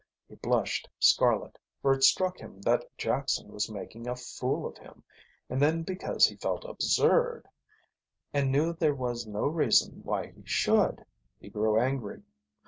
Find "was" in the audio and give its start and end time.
3.51-3.69, 8.95-9.27